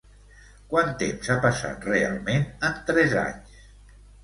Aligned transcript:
Quant 0.71 0.89
temps 1.03 1.29
ha 1.33 1.35
passat 1.43 1.85
realment 1.91 2.49
en 2.71 2.83
tres 2.91 3.17
anys? 3.27 3.65